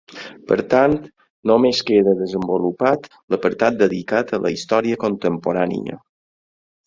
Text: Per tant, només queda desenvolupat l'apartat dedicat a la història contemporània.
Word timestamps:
Per 0.51 0.55
tant, 0.69 0.93
només 1.49 1.81
queda 1.89 2.15
desenvolupat 2.21 3.05
l'apartat 3.33 3.77
dedicat 3.83 4.33
a 4.37 4.41
la 4.47 4.53
història 4.57 5.01
contemporània. 5.05 6.01